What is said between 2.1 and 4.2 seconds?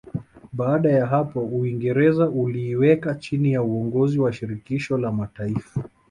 uliiweka chini ya uongozi